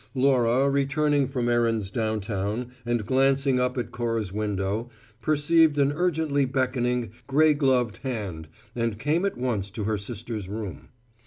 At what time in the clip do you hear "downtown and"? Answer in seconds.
1.91-3.05